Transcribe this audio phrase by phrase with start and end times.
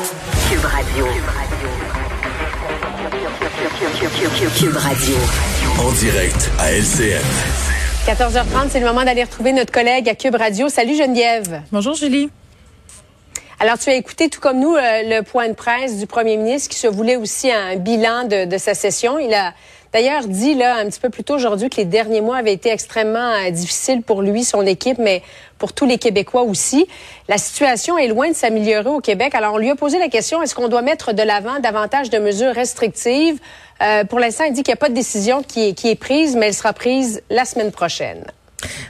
[0.00, 1.04] Cube Radio.
[4.56, 5.16] Cube Radio.
[5.78, 7.20] En direct à LCN.
[8.06, 10.70] 14h30, c'est le moment d'aller retrouver notre collègue à Cube Radio.
[10.70, 11.60] Salut Geneviève.
[11.70, 12.30] Bonjour Julie.
[13.62, 16.70] Alors, tu as écouté, tout comme nous, euh, le point de presse du premier ministre
[16.70, 19.18] qui se voulait aussi un bilan de, de sa session.
[19.18, 19.52] Il a
[19.92, 22.70] d'ailleurs dit là un petit peu plus tôt aujourd'hui que les derniers mois avaient été
[22.70, 25.22] extrêmement euh, difficiles pour lui, son équipe, mais
[25.58, 26.86] pour tous les Québécois aussi.
[27.28, 29.34] La situation est loin de s'améliorer au Québec.
[29.34, 32.16] Alors, on lui a posé la question, est-ce qu'on doit mettre de l'avant davantage de
[32.16, 33.38] mesures restrictives?
[33.82, 35.96] Euh, pour l'instant, il dit qu'il n'y a pas de décision qui est, qui est
[35.96, 38.24] prise, mais elle sera prise la semaine prochaine.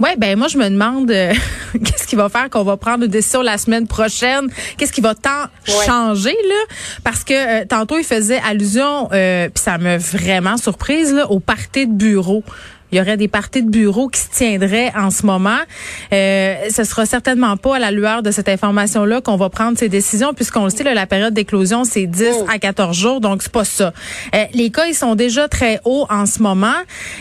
[0.00, 1.32] Ouais, ben moi je me demande euh,
[1.84, 5.14] qu'est-ce qui va faire qu'on va prendre une décision la semaine prochaine, qu'est-ce qui va
[5.14, 6.74] tant changer là?
[7.04, 11.40] Parce que euh, tantôt il faisait allusion euh, puis ça m'a vraiment surprise là au
[11.40, 12.42] party de bureau.
[12.92, 15.58] Il y aurait des parties de bureau qui se tiendraient en ce moment.
[16.12, 19.88] Euh, ce sera certainement pas à la lueur de cette information-là qu'on va prendre ces
[19.88, 23.50] décisions, puisqu'on le sait, là, la période d'éclosion, c'est 10 à 14 jours, donc c'est
[23.50, 23.94] pas ça.
[24.34, 26.74] Euh, les cas, ils sont déjà très hauts en ce moment.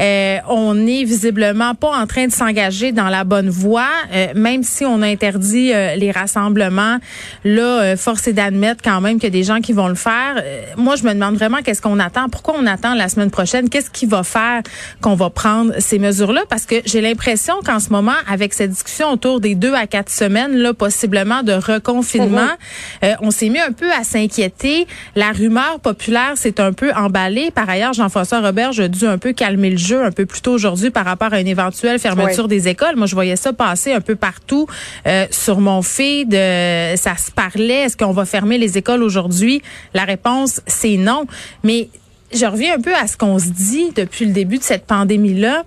[0.00, 4.64] Euh, on n'est visiblement pas en train de s'engager dans la bonne voie, euh, même
[4.64, 6.98] si on a interdit euh, les rassemblements.
[7.44, 10.42] Là, force est d'admettre quand même qu'il y a des gens qui vont le faire.
[10.76, 12.28] moi, je me demande vraiment qu'est-ce qu'on attend.
[12.28, 13.68] Pourquoi on attend la semaine prochaine?
[13.68, 14.62] Qu'est-ce qui va faire
[15.00, 19.10] qu'on va prendre ces mesures-là parce que j'ai l'impression qu'en ce moment, avec cette discussion
[19.10, 23.04] autour des deux à quatre semaines, là, possiblement de reconfinement, mhm.
[23.04, 24.86] euh, on s'est mis un peu à s'inquiéter.
[25.16, 27.50] La rumeur populaire s'est un peu emballée.
[27.50, 30.52] Par ailleurs, Jean-François Robert, je dû un peu calmer le jeu un peu plus tôt
[30.52, 32.96] aujourd'hui par rapport à une éventuelle fermeture des écoles.
[32.96, 34.66] Moi, je voyais ça passer un peu partout
[35.06, 36.34] euh, sur mon feed.
[36.34, 37.82] Euh, ça se parlait.
[37.82, 39.62] Est-ce qu'on va fermer les écoles aujourd'hui?
[39.94, 41.26] La réponse, c'est non.
[41.64, 41.88] Mais
[42.34, 45.64] je reviens un peu à ce qu'on se dit depuis le début de cette pandémie-là.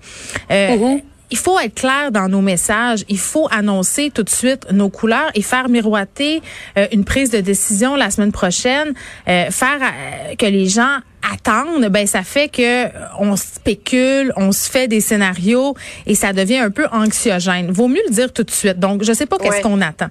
[0.51, 1.01] Euh, mhm.
[1.31, 3.03] Il faut être clair dans nos messages.
[3.09, 6.41] Il faut annoncer tout de suite nos couleurs et faire miroiter
[6.77, 8.93] euh, une prise de décision la semaine prochaine.
[9.27, 9.79] Euh, faire
[10.37, 10.99] que les gens
[11.33, 12.85] attendent, ben ça fait que
[13.19, 17.71] on spécule, on se fait des scénarios et ça devient un peu anxiogène.
[17.71, 18.79] Vaut mieux le dire tout de suite.
[18.79, 20.09] Donc, je sais pas qu'est-ce qu'on attend.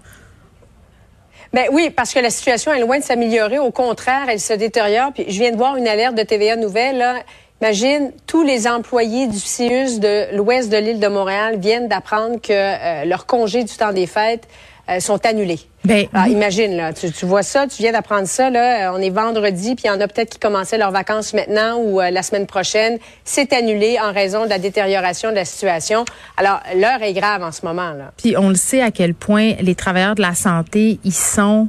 [1.54, 3.60] Ben oui, parce que la situation est loin de s'améliorer.
[3.60, 5.12] Au contraire, elle se détériore.
[5.12, 7.22] Puis je viens de voir une alerte de TVA Nouvelle.
[7.62, 12.50] Imagine, tous les employés du CIUS de l'ouest de l'île de Montréal viennent d'apprendre que
[12.50, 14.48] euh, leur congé du temps des fêtes
[14.89, 15.61] euh, sont annulés.
[15.84, 19.75] Ben, Alors, imagine, là, tu, vois ça, tu viens d'apprendre ça, là, on est vendredi,
[19.75, 22.47] puis il y en a peut-être qui commençaient leurs vacances maintenant ou euh, la semaine
[22.47, 22.99] prochaine.
[23.25, 26.05] C'est annulé en raison de la détérioration de la situation.
[26.37, 27.93] Alors, l'heure est grave en ce moment.
[27.93, 28.12] Là.
[28.17, 31.69] Puis on le sait à quel point les travailleurs de la santé, ils sont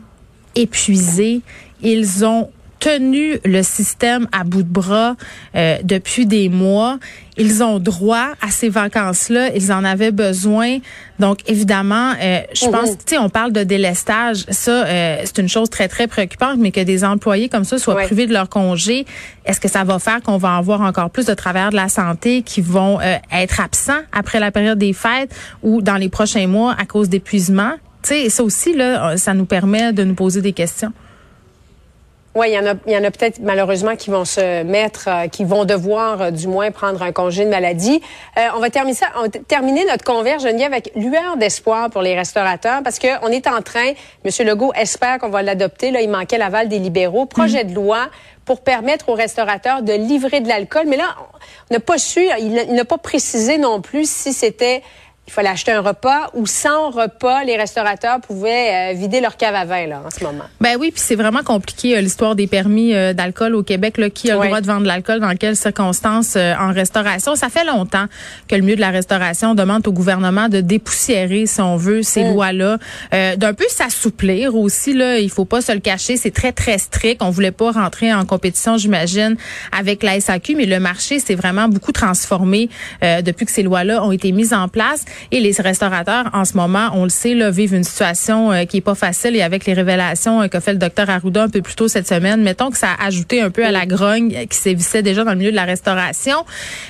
[0.55, 1.41] épuisés.
[1.81, 2.49] Ils ont
[2.85, 5.15] tenu le système à bout de bras
[5.55, 6.99] euh, depuis des mois.
[7.35, 9.55] Ils ont droit à ces vacances-là.
[9.55, 10.77] Ils en avaient besoin.
[11.17, 12.97] Donc, évidemment, euh, je pense, mhm.
[12.97, 14.45] tu sais, on parle de délestage.
[14.49, 17.95] Ça, euh, c'est une chose très, très préoccupante, mais que des employés comme ça soient
[17.95, 19.07] privés de leur congé,
[19.45, 22.43] est-ce que ça va faire qu'on va avoir encore plus de travailleurs de la santé
[22.43, 22.99] qui vont
[23.31, 27.73] être absents après la période des fêtes ou dans les prochains mois à cause d'épuisement?
[28.03, 30.93] Tu sais, ça aussi, là, ça nous permet de nous poser des questions.
[32.35, 35.07] Oui, il y en a, il y en a peut-être malheureusement qui vont se mettre,
[35.07, 38.01] euh, qui vont devoir euh, du moins prendre un congé de maladie.
[38.37, 42.01] Euh, on va terminer ça, on va terminer notre converge Geneviève avec lueur d'espoir pour
[42.01, 43.93] les restaurateurs parce que on est en train,
[44.25, 44.47] M.
[44.47, 45.91] Legault espère qu'on va l'adopter.
[45.91, 47.25] Là, il manquait l'aval des libéraux.
[47.25, 47.69] Projet mm.
[47.69, 48.09] de loi
[48.43, 50.87] pour permettre aux restaurateurs de livrer de l'alcool.
[50.87, 51.15] Mais là,
[51.71, 54.83] on n'a pas su, il n'a pas précisé non plus si c'était
[55.27, 59.55] il fallait acheter un repas ou sans repas, les restaurateurs pouvaient euh, vider leur cave
[59.55, 60.43] à vin là, en ce moment.
[60.61, 63.97] Ben oui, puis c'est vraiment compliqué euh, l'histoire des permis euh, d'alcool au Québec.
[63.97, 67.49] Là, qui a le droit de vendre de l'alcool dans quelles circonstances en restauration Ça
[67.49, 68.05] fait longtemps
[68.47, 72.23] que le milieu de la restauration demande au gouvernement de dépoussiérer, si on veut, ces
[72.23, 72.33] mm.
[72.33, 72.77] lois-là,
[73.37, 74.93] d'un peu s'assouplir aussi.
[74.93, 77.21] Là, il faut pas se le cacher, c'est très très strict.
[77.21, 79.37] On voulait pas rentrer en compétition, j'imagine,
[79.71, 82.69] avec la SAQ, mais le marché s'est vraiment beaucoup transformé
[83.01, 85.05] depuis que ces lois-là ont été mises en place.
[85.31, 88.77] Et les restaurateurs, en ce moment, on le sait, là, vivent une situation euh, qui
[88.77, 89.35] est pas facile.
[89.35, 92.07] Et avec les révélations euh, qu'a fait le docteur Arruda un peu plus tôt cette
[92.07, 95.31] semaine, mettons que ça a ajouté un peu à la grogne qui sévissait déjà dans
[95.31, 96.45] le milieu de la restauration.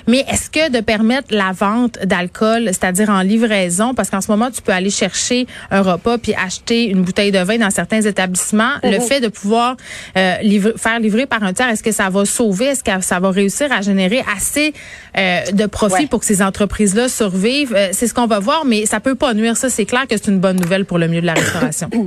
[0.07, 4.49] Mais est-ce que de permettre la vente d'alcool, c'est-à-dire en livraison, parce qu'en ce moment,
[4.51, 8.73] tu peux aller chercher un repas puis acheter une bouteille de vin dans certains établissements,
[8.83, 9.75] le fait de pouvoir
[10.17, 10.35] euh,
[10.77, 13.71] faire livrer par un tiers, est-ce que ça va sauver, est-ce que ça va réussir
[13.71, 14.73] à générer assez
[15.15, 17.75] de profit pour que ces entreprises-là survivent?
[17.91, 19.57] c'est ce qu'on va voir, mais ça peut pas nuire.
[19.57, 21.89] Ça, c'est clair que c'est une bonne nouvelle pour le milieu de la restauration.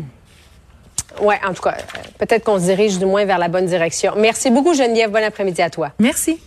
[1.21, 1.75] Oui, en tout cas,
[2.19, 4.13] peut-être qu'on se dirige du moins vers la bonne direction.
[4.17, 5.11] Merci beaucoup, Geneviève.
[5.11, 5.91] Bon après-midi à toi.
[5.99, 6.39] Merci.